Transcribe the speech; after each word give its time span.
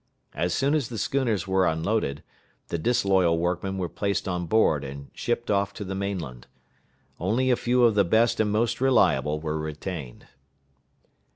As 0.33 0.51
soon 0.55 0.73
as 0.73 0.89
the 0.89 0.97
schooners 0.97 1.47
were 1.47 1.67
unloaded, 1.67 2.23
the 2.69 2.79
disloyal 2.79 3.37
workmen 3.37 3.77
were 3.77 3.87
placed 3.87 4.27
on 4.27 4.47
board 4.47 4.83
and 4.83 5.11
shipped 5.13 5.51
off 5.51 5.73
to 5.75 5.83
the 5.83 5.93
main 5.93 6.17
land. 6.17 6.47
Only 7.19 7.51
a 7.51 7.55
few 7.55 7.83
of 7.83 7.93
the 7.93 8.03
best 8.03 8.39
and 8.39 8.51
most 8.51 8.81
reliable 8.81 9.39
were 9.39 9.59
retained. 9.59 10.25